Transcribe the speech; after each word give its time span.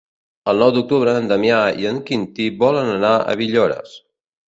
El 0.53 0.61
nou 0.63 0.71
d'octubre 0.77 1.13
na 1.19 1.29
Damià 1.33 1.61
i 1.83 1.87
en 1.91 2.01
Quintí 2.09 2.51
volen 2.67 2.93
anar 2.99 3.15
a 3.37 3.41
Villores. 3.47 3.99